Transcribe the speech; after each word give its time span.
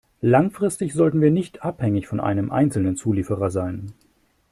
Langfristig 0.23 0.93
sollten 0.95 1.21
wir 1.21 1.29
nicht 1.29 1.61
abhängig 1.61 2.07
von 2.07 2.19
einem 2.19 2.49
einzelnen 2.49 2.95
Zulieferer 2.95 3.51
sein. 3.51 3.93